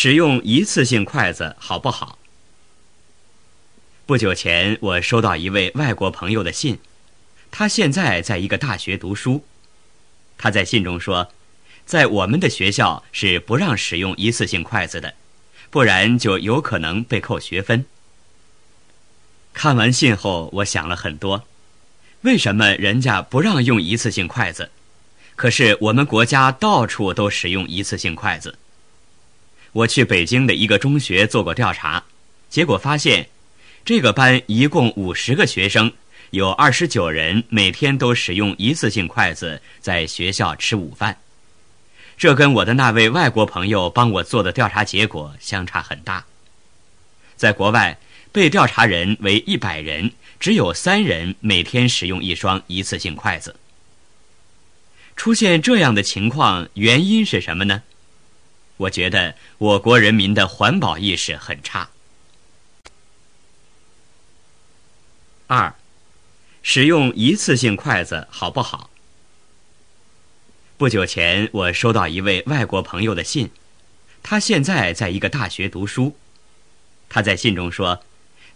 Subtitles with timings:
[0.00, 2.20] 使用一次性筷子好不好？
[4.06, 6.78] 不久前，我收到一位外国朋友的信，
[7.50, 9.44] 他现在在一个大学读书。
[10.36, 11.32] 他在信中说，
[11.84, 15.14] 在我们的学校是不让使用一次性筷子的，
[15.68, 17.84] 不然就有可能被扣学分。
[19.52, 21.42] 看完信后，我想了很多，
[22.20, 24.70] 为什么人家不让用一次性筷子？
[25.34, 28.56] 可是我们国家到处都使用一次性筷子。
[29.72, 32.04] 我去北京的一个中学做过调查，
[32.48, 33.28] 结果发现。
[33.84, 35.90] 这个班一共五十个学生，
[36.28, 41.16] 有二十九人每天都使用一次性筷子在学校吃午饭。
[42.18, 46.26] 这跟我的那位外国朋友帮我做的调查结果相差很大。
[47.34, 47.96] 在国外，
[48.30, 53.56] 被调查人为一百人，只有三人每天使用一双一次性筷子。
[55.16, 57.82] 出现这样的情况，原因是什么呢？
[58.78, 61.90] 我觉得我国人民的环保意识很差。
[65.46, 65.74] 二，
[66.62, 68.90] 使用一次性筷子好不好？
[70.76, 73.50] 不久前，我收到一位外国朋友的信，
[74.22, 76.16] 他现在在一个大学读书。
[77.08, 78.04] 他在信中说，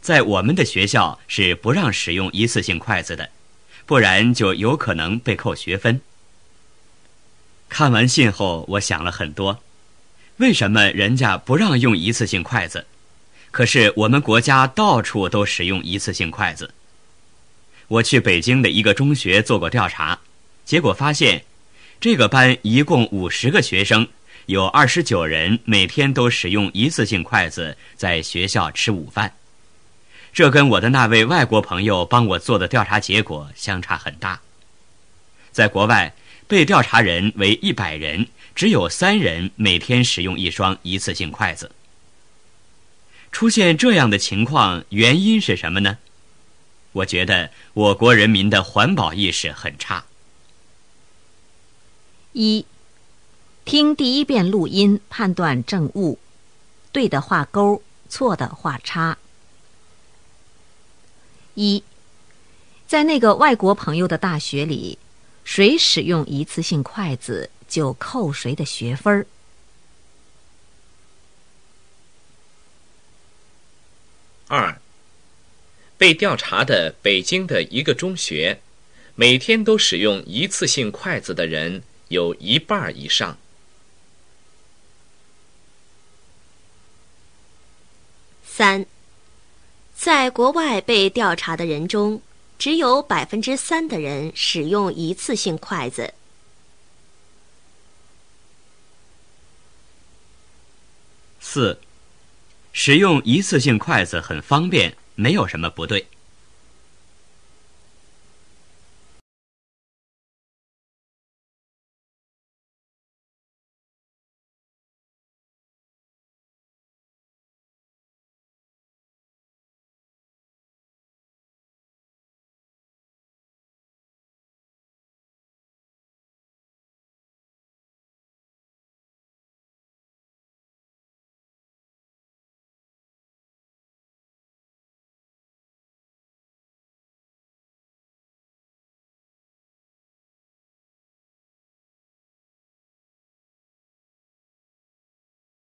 [0.00, 3.30] 在我们的学校是不让使用一次性筷子的，
[3.86, 6.00] 不然就有可能被扣学分。
[7.68, 9.62] 看完信后，我想了很多，
[10.42, 12.84] 为什么人家不让用一次性筷子？
[13.52, 16.74] 可是我们国家到处都使用一次性筷子。
[17.86, 20.18] 我去北京的一个中学做过调查，
[20.64, 21.44] 结果发现，
[22.00, 24.08] 这个班一共五十个学生，
[24.46, 29.32] 有二十九人每天都使用一次性筷子在学校吃午饭。
[30.32, 34.40] 这跟我的那位外国朋友帮我做的调查结果相差很大。
[35.52, 36.12] 在国外，
[36.48, 41.70] 被调查人为一百人，只有三人每天使用一双一次性筷子。
[43.30, 45.98] 出现这样的情况，原因是什么呢？
[46.92, 50.04] 我觉得我国人民的环保意识很差。
[52.32, 52.66] 一，
[53.64, 56.18] 听第一遍录音，判断正误，
[56.92, 59.16] 对的画勾，错的画叉。
[61.54, 61.82] 一，
[62.86, 64.98] 在那个外国朋友的大学里，
[65.44, 69.26] 谁使用一次性筷子就扣谁的学分儿。
[74.46, 74.78] 二。
[75.96, 78.60] 被调查的北京的一个中学，
[79.14, 83.38] 每天都使用一次性筷子的人有一半以上。
[88.44, 88.84] 三，
[89.94, 92.20] 在国外被调查的人中，
[92.58, 96.12] 只有百分之三的人使用一次性筷子。
[101.52, 101.78] 四，
[102.72, 104.96] 使用一次性筷子很方便。
[105.14, 106.06] 没有什么不对。